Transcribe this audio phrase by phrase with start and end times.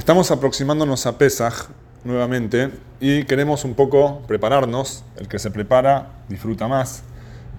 [0.00, 1.68] Estamos aproximándonos a Pesaj
[2.04, 5.04] nuevamente y queremos un poco prepararnos.
[5.18, 7.02] El que se prepara disfruta más.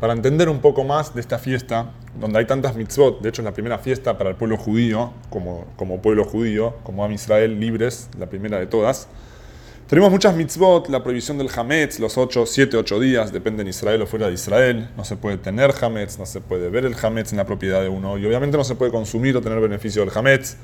[0.00, 3.44] Para entender un poco más de esta fiesta, donde hay tantas mitzvot, de hecho es
[3.44, 8.08] la primera fiesta para el pueblo judío, como, como pueblo judío, como Am Israel libres,
[8.18, 9.06] la primera de todas.
[9.86, 14.02] Tenemos muchas mitzvot, la prohibición del hametz, los 8, 7, 8 días, depende en Israel
[14.02, 14.90] o fuera de Israel.
[14.96, 17.88] No se puede tener hametz, no se puede ver el hametz en la propiedad de
[17.88, 20.56] uno y obviamente no se puede consumir o tener beneficio del hametz.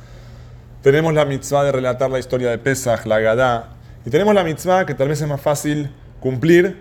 [0.83, 3.68] Tenemos la mitzvah de relatar la historia de Pesach, la Gadá.
[4.07, 6.79] Y tenemos la mitzvah que tal vez es más fácil cumplir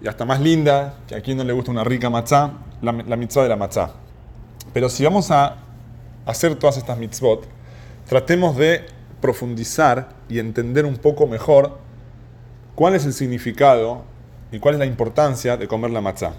[0.00, 3.16] y hasta más linda, que a quien no le gusta una rica matzá, la, la
[3.16, 3.92] mitzvah de la matzá.
[4.72, 5.56] Pero si vamos a
[6.24, 7.46] hacer todas estas mitzvot,
[8.08, 8.86] tratemos de
[9.20, 11.78] profundizar y entender un poco mejor
[12.74, 14.04] cuál es el significado
[14.52, 16.32] y cuál es la importancia de comer la matzá.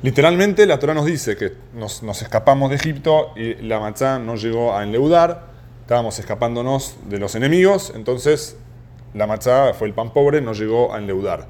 [0.00, 4.76] Literalmente la Torah nos dice que nos, escapamos de Egipto y la matzá no llegó
[4.76, 5.46] a enleudar,
[5.80, 8.56] estábamos escapándonos de los enemigos, entonces
[9.14, 11.48] la matzá fue el pan pobre, no llegó a enleudar.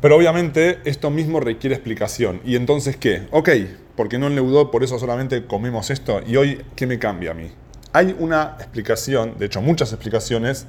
[0.00, 2.40] Pero obviamente esto mismo requiere explicación.
[2.44, 3.28] ¿Y entonces qué?
[3.30, 3.50] Ok,
[3.94, 6.20] porque no enleudó, por eso solamente comemos esto.
[6.26, 7.52] ¿Y hoy qué me cambia a mí?
[7.92, 10.66] Hay una explicación, de hecho muchas explicaciones,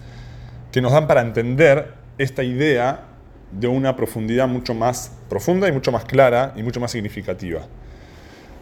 [0.71, 3.12] que nos dan para entender esta idea
[3.59, 7.61] de una profundidad mucho más profunda y mucho más clara y mucho más significativa.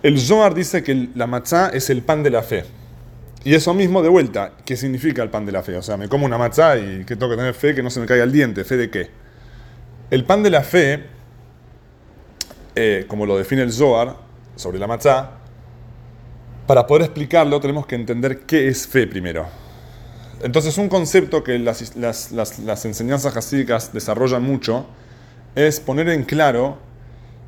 [0.04, 2.66] El Zohar dice que la matzá es el pan de la fe.
[3.44, 5.76] Y eso mismo de vuelta, ¿qué significa el pan de la fe?
[5.76, 8.00] O sea, me como una matzá y que tengo que tener fe que no se
[8.00, 8.64] me caiga el diente.
[8.64, 9.10] ¿Fe de qué?
[10.12, 11.04] El pan de la fe,
[12.76, 14.16] eh, como lo define el Zohar
[14.56, 15.32] sobre la matzá,
[16.68, 19.48] para poder explicarlo tenemos que entender qué es fe primero.
[20.44, 24.86] Entonces, un concepto que las, enseñanzas hasídicas desarrollan mucho
[25.56, 26.78] es poner en claro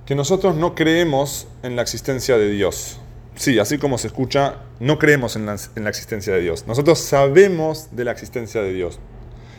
[0.05, 2.99] que nosotros no creemos en la existencia de Dios.
[3.35, 6.67] Sí, así como se escucha, no creemos en la, en la, existencia de Dios.
[6.67, 8.99] Nosotros sabemos de la existencia de Dios.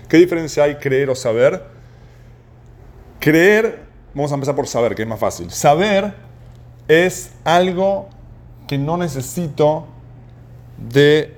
[0.09, 1.65] ¿Qué diferencia hay creer o saber?
[3.19, 3.81] Creer,
[4.15, 5.51] vamos a empezar por saber, que es más fácil.
[5.51, 6.15] Saber
[6.87, 8.09] es algo
[8.69, 9.87] que no necesito
[10.79, 11.35] de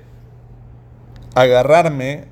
[1.36, 2.24] agarrarme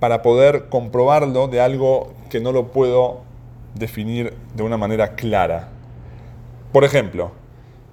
[0.00, 3.22] para poder comprobarlo de algo que no lo puedo
[3.74, 5.70] definir de una manera clara.
[6.70, 7.32] Por ejemplo,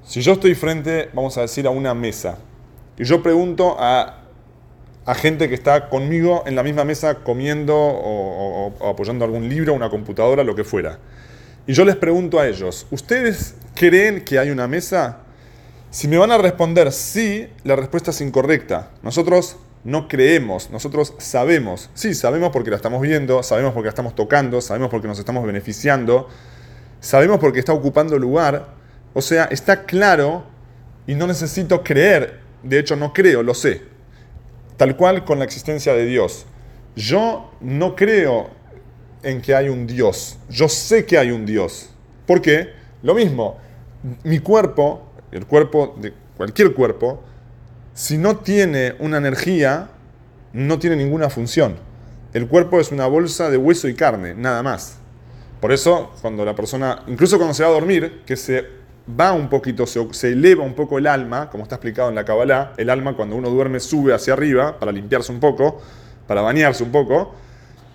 [0.04, 2.38] si yo estoy frente, vamos a decir, a una mesa,
[2.98, 4.24] y yo pregunto a,
[5.06, 9.90] a gente que está conmigo en la misma mesa comiendo o, apoyando algún libro, una
[9.90, 11.00] computadora, lo que fuera,
[11.66, 15.20] y yo les pregunto a ellos, ¿ustedes creen que hay una mesa?
[15.92, 18.90] Si me van a responder sí, la respuesta es incorrecta.
[19.02, 21.90] Nosotros no creemos, nosotros sabemos.
[21.94, 25.46] Sí, sabemos porque la estamos viendo, sabemos porque la estamos tocando, sabemos porque nos estamos
[25.46, 26.28] beneficiando,
[27.00, 28.76] sabemos porque está ocupando lugar.
[29.14, 30.44] O sea, está claro
[31.08, 32.40] y no necesito creer.
[32.64, 33.82] De hecho, no creo, lo sé.
[34.78, 36.46] Tal cual con la existencia de Dios.
[36.96, 38.50] Yo no creo
[39.24, 40.38] en que hay un Dios.
[40.50, 41.90] Yo sé que hay un Dios.
[42.26, 42.70] ¿Por qué?
[43.02, 43.58] Lo mismo.
[44.24, 47.24] Mi cuerpo, el cuerpo de cualquier cuerpo,
[48.02, 49.90] si no tiene una energía,
[50.54, 51.76] no tiene ninguna función.
[52.34, 54.98] El cuerpo es una bolsa de hueso y carne, nada más.
[55.60, 58.66] Por eso, cuando la persona, incluso cuando se va a dormir, que se
[59.08, 62.74] va un poquito, se, eleva un poco el alma, como está explicado en la Kabbalah,
[62.78, 65.80] el alma cuando uno duerme sube hacia arriba para limpiarse un poco,
[66.26, 67.36] para bañarse un poco,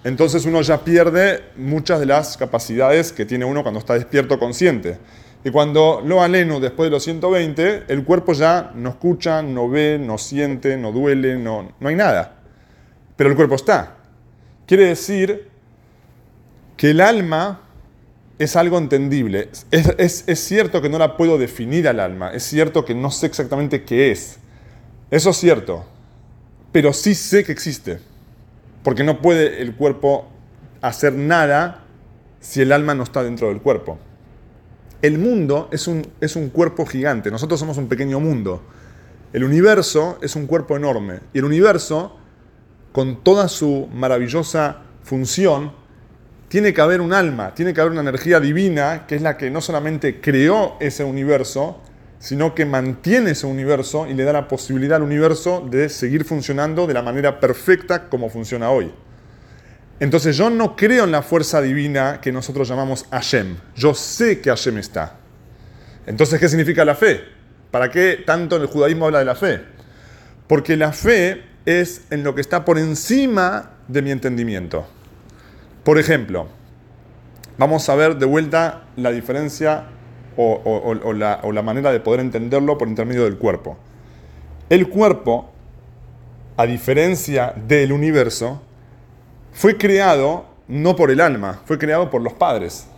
[0.05, 4.99] entonces uno ya pierde muchas de las capacidades que tiene uno cuando está despierto consciente.
[5.47, 9.97] Y cuando lo aleno después de los 120, el cuerpo ya no escucha, no ve,
[9.97, 12.39] no siente, no duele, no, no hay nada.
[13.15, 13.95] Pero el cuerpo está.
[14.67, 15.49] Quiere decir
[16.77, 17.61] que el alma
[18.41, 19.51] es algo entendible.
[19.71, 23.12] Es, es, es, cierto que no la puedo definir al alma, es cierto que no
[23.12, 24.41] sé exactamente qué es.
[25.12, 25.85] Eso es cierto.
[26.73, 28.01] Pero sí sé que existe.
[28.83, 30.27] Porque no puede el cuerpo
[30.83, 31.85] hacer nada
[32.41, 34.01] si el alma no está dentro del cuerpo.
[35.03, 38.62] El mundo es un, es un cuerpo gigante, nosotros somos un pequeño mundo.
[39.33, 41.21] El universo es un cuerpo enorme.
[41.34, 42.17] Y el universo,
[42.93, 45.73] con toda su maravillosa función,
[46.49, 49.50] tiene que haber un alma, tiene que haber una energía divina, que es la que
[49.50, 51.81] no solamente creó ese universo,
[52.19, 56.87] sino que mantiene ese universo y le da la posibilidad al universo de seguir funcionando
[56.87, 58.93] de la manera perfecta como funciona hoy.
[59.98, 63.56] Entonces yo no creo en la fuerza divina que nosotros llamamos Hashem.
[63.75, 65.16] Yo sé que Hashem está.
[66.06, 67.25] Entonces, ¿qué significa la fe?
[67.70, 69.60] ¿Para qué tanto en el judaísmo habla de la fe?
[70.46, 74.87] Porque la fe es en lo que está por encima de mi entendimiento.
[75.82, 76.48] Por ejemplo,
[77.58, 79.87] vamos a ver de vuelta la diferencia
[80.37, 83.78] o, o, la manera de poder entenderlo por intermedio del cuerpo.
[84.69, 85.52] El cuerpo
[86.56, 88.62] a diferencia del universo,
[89.56, 92.88] fue creado no por el alma, fue creado por los padres.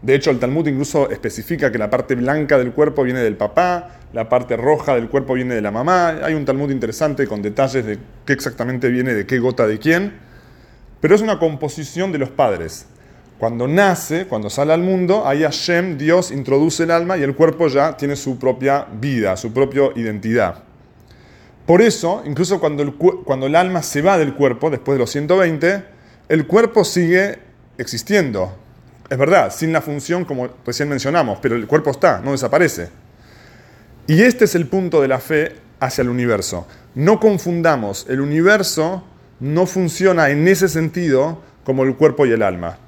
[0.00, 3.98] De hecho, el Talmud incluso especifica que la parte blanca del cuerpo viene del papá,
[4.14, 6.20] la parte roja del cuerpo viene de la mamá.
[6.22, 10.14] Hay un Talmud interesante con detalles de qué exactamente viene de qué gota de quién.
[11.02, 12.86] Pero es una composición de los padres.
[13.38, 17.68] Cuando nace, cuando sale al mundo, ahí Hashem, Dios, introduce el alma y el cuerpo
[17.68, 20.62] ya tiene su propia vida, su propia identidad.
[21.66, 25.10] Por eso, incluso cuando el, cuando el alma se va del cuerpo, después de los
[25.10, 25.97] 120,
[26.28, 27.38] el cuerpo sigue
[27.78, 28.56] existiendo,
[29.08, 32.90] es verdad, sin la función como recién mencionamos, pero el cuerpo está, no desaparece.
[34.06, 36.66] Y este es el punto de la fe hacia el universo.
[36.94, 39.04] No confundamos, el universo
[39.40, 42.78] no funciona en ese sentido como el cuerpo y el alma.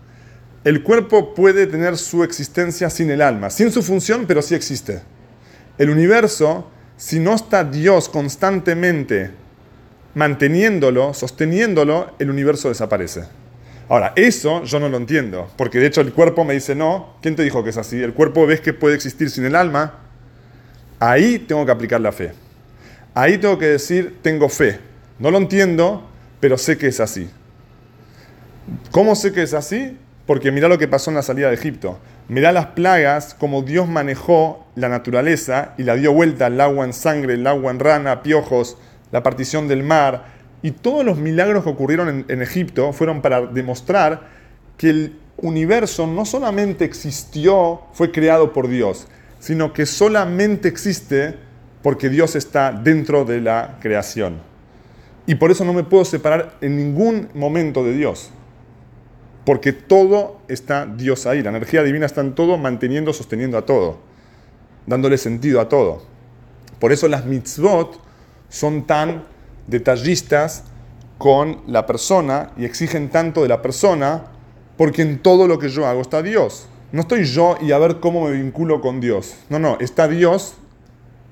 [0.64, 5.00] El cuerpo puede tener su existencia sin el alma, sin su función, pero sí existe.
[5.78, 9.30] El universo, si no está Dios constantemente
[10.14, 13.24] manteniéndolo, sosteniéndolo, el universo desaparece.
[13.88, 17.34] Ahora, eso yo no lo entiendo, porque de hecho el cuerpo me dice, no, ¿quién
[17.34, 18.00] te dijo que es así?
[18.00, 19.94] El cuerpo ves que puede existir sin el alma.
[21.00, 22.32] Ahí tengo que aplicar la fe.
[23.14, 24.78] Ahí tengo que decir, tengo fe.
[25.18, 26.08] No lo entiendo,
[26.38, 27.28] pero sé que es así.
[28.92, 29.98] ¿Cómo sé que es así?
[30.26, 31.98] Porque mira lo que pasó en la salida de Egipto.
[32.28, 36.92] Mirá las plagas, como Dios manejó la naturaleza y la dio vuelta, el agua en
[36.92, 38.78] sangre, el agua en rana, piojos,
[39.12, 44.28] la partición del mar, y todos los milagros que ocurrieron en, Egipto fueron para demostrar
[44.76, 49.08] que el universo no solamente existió, fue creado por Dios,
[49.38, 51.36] sino que solamente existe
[51.82, 54.38] porque Dios está dentro de la creación.
[55.26, 58.30] Y por eso no me puedo separar en ningún momento de Dios.
[59.46, 61.42] Porque todo está Dios ahí.
[61.42, 63.98] La energía divina está en todo, manteniendo, sosteniendo a todo,
[64.86, 66.02] dándole sentido a todo.
[66.78, 68.09] Por eso las mitzvot
[68.50, 69.24] son tan
[69.66, 70.64] detallistas
[71.16, 74.24] con la persona y exigen tanto de la persona
[74.76, 76.66] porque en todo lo que yo hago está Dios.
[76.92, 79.36] No estoy yo y a ver cómo me vinculo con Dios.
[79.48, 80.54] No, no, está Dios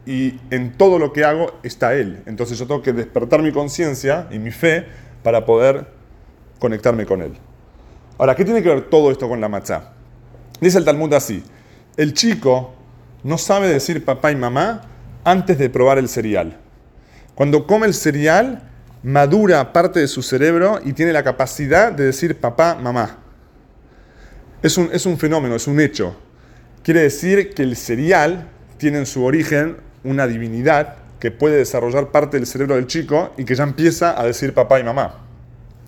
[0.06, 2.22] y en todo lo que hago está Él.
[2.26, 4.86] Entonces yo tengo que despertar mi conciencia y mi fe
[5.22, 5.86] para poder
[6.58, 7.32] conectarme con Él.
[8.18, 9.92] Ahora, ¿qué tiene que ver todo esto con la matzá?
[10.60, 11.42] Dice el Talmud así,
[11.96, 12.74] el chico
[13.22, 14.82] no sabe decir papá y mamá
[15.24, 16.58] antes de probar el cereal.
[17.38, 18.62] Cuando come el cereal,
[19.04, 23.18] madura parte de su cerebro y tiene la capacidad de decir papá, mamá.
[24.60, 26.16] Es un, es un fenómeno, es un hecho.
[26.82, 32.38] Quiere decir que el cereal tiene en su origen una divinidad que puede desarrollar parte
[32.38, 35.20] del cerebro del chico y que ya empieza a decir papá y mamá.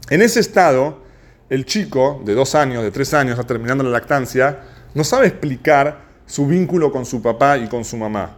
[0.08, 1.02] En ese estado,
[1.49, 4.61] el chico de dos años, de tres años, terminando la lactancia,
[4.94, 8.37] no sabe explicar su vínculo con su papá y con su mamá.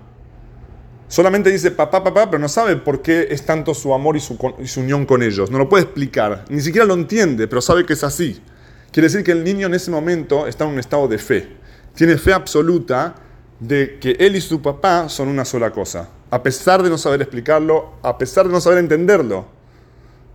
[1.12, 4.80] Solamente dice papá, papá, pero no sabe por qué es tanto su amor y su,
[4.80, 5.50] unión con ellos.
[5.50, 6.46] No lo puede explicar.
[6.48, 8.40] Ni siquiera lo entiende, pero sabe que es así.
[8.90, 11.50] Quiere decir que el niño en ese momento está en un estado de fe.
[11.94, 13.14] Tiene fe absoluta
[13.60, 16.08] de que él y su papá son una sola cosa.
[16.30, 19.44] A pesar de no saber explicarlo, a pesar de no saber entenderlo.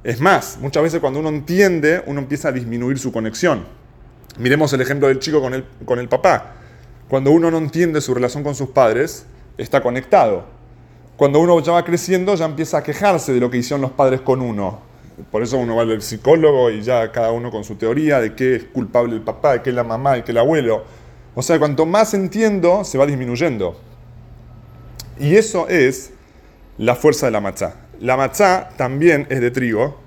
[0.04, 3.66] Es más, muchas veces cuando uno entiende, uno empieza a disminuir su conexión.
[4.38, 5.56] Miremos el ejemplo del chico con
[6.00, 6.54] el, papá.
[7.08, 9.26] Cuando uno no entiende su relación con sus padres,
[9.58, 10.56] está conectado
[11.18, 14.22] cuando uno ya va creciendo, ya empieza a quejarse de lo que hicieron los padres
[14.22, 14.80] con uno.
[15.32, 18.56] Por eso uno va al psicólogo y ya cada uno con su teoría de qué
[18.58, 20.86] es culpable el papá, de qué es la mamá, de qué el abuelo.
[21.34, 23.80] O sea, cuanto más entiendo, se va disminuyendo.
[25.20, 26.12] Y eso es
[26.78, 27.76] la fuerza de la matzá.
[28.00, 30.00] La matzá también es de trigo.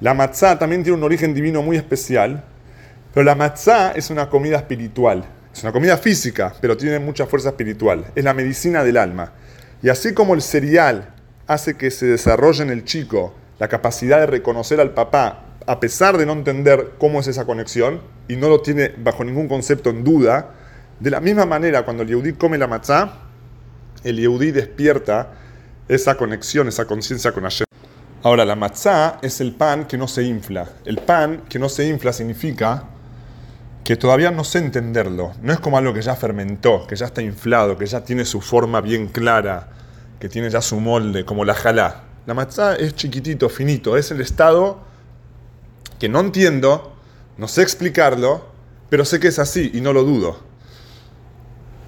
[0.00, 2.42] La matzá también tiene un origen divino muy especial.
[3.12, 5.26] Pero la matzá es una comida espiritual.
[5.52, 8.06] Es una comida física, pero tiene mucha fuerza espiritual.
[8.14, 9.32] Es la medicina del alma.
[9.82, 11.14] Y así como el cereal
[11.46, 16.16] hace que se desarrolle en el chico la capacidad de reconocer al papá, a pesar
[16.18, 20.04] de no entender cómo es esa conexión, y no lo tiene bajo ningún concepto en
[20.04, 20.54] duda,
[21.00, 23.12] de la misma manera cuando el Yehudí come la matzá,
[24.04, 25.32] el Yehudí despierta
[25.88, 27.64] esa conexión, esa conciencia con Hashem.
[28.22, 30.68] Ahora, la matzá es el pan que no se infla.
[30.84, 32.84] El pan que no se infla significa
[33.88, 35.32] que todavía no sé entenderlo.
[35.40, 38.42] No es como algo que ya fermentó, que ya está inflado, que ya tiene su
[38.42, 39.70] forma bien clara,
[40.20, 42.02] que tiene ya su molde, como la jalá.
[42.26, 44.80] La matzá es chiquitito, finito, es el estado
[45.98, 46.92] que no entiendo,
[47.38, 48.44] no sé explicarlo,
[48.90, 50.38] pero sé que es así y no lo dudo.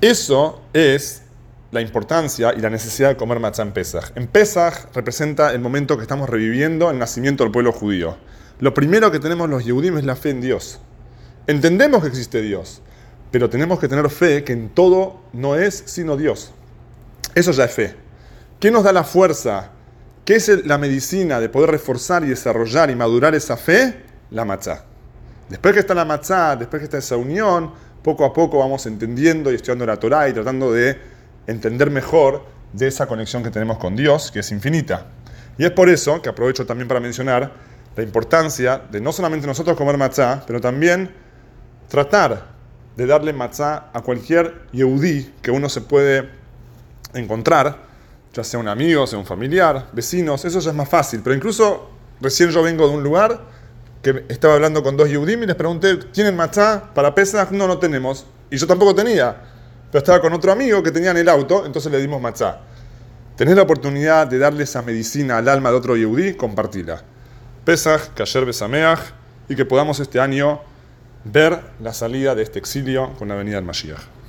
[0.00, 1.24] Eso es
[1.70, 4.12] la importancia y la necesidad de comer matzá en Pesach.
[4.14, 8.16] En Pesach representa el momento que estamos reviviendo el nacimiento del pueblo judío.
[8.58, 10.80] Lo primero que tenemos los Yehudim es la fe en Dios.
[11.46, 12.82] Entendemos que existe Dios,
[13.30, 16.52] pero tenemos que tener fe que en todo no es sino Dios.
[17.34, 17.96] Eso ya es fe.
[18.58, 19.72] ¿Qué nos da la fuerza
[20.30, 24.04] ¿Qué es la medicina de poder reforzar y desarrollar y madurar esa fe?
[24.30, 24.84] La matzá.
[25.48, 29.50] Después que está la matzá, después que está esa unión, poco a poco vamos entendiendo
[29.50, 30.96] y estudiando la Torah y tratando de
[31.48, 35.06] entender mejor de esa conexión que tenemos con Dios, que es infinita.
[35.58, 37.52] Y es por eso que aprovecho también para mencionar
[37.96, 41.10] la importancia de no solamente nosotros comer matzá, pero también
[41.90, 42.46] tratar
[42.96, 46.30] de darle matzá a cualquier yehudí que uno se puede
[47.12, 47.76] encontrar,
[48.32, 51.20] ya sea un amigo, sea un familiar, vecinos, eso ya es más fácil.
[51.22, 53.40] Pero incluso recién yo vengo de un lugar
[54.02, 57.50] que estaba hablando con dos Yehudim y les pregunté, ¿tienen matzá para Pesach?
[57.50, 58.24] No, no tenemos.
[58.50, 59.36] Y yo tampoco tenía.
[59.90, 62.60] Pero estaba con otro amigo que tenía en el auto, entonces le dimos matzá.
[63.36, 67.02] Tenés la oportunidad de darle esa medicina al alma de otro Yehudí, compartila.
[67.64, 69.00] Pesach, Kasher Besameach,
[69.48, 70.60] y que podamos este año
[71.24, 74.00] ver la salida de este exilio con la venida del Mashiach.